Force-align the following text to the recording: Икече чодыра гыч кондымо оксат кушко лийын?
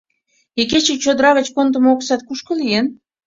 Икече 0.61 0.95
чодыра 1.03 1.31
гыч 1.37 1.47
кондымо 1.55 1.89
оксат 1.95 2.21
кушко 2.27 2.51
лийын? 2.61 2.85